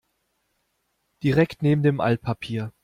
[1.21, 2.73] Direkt neben dem Altpapier.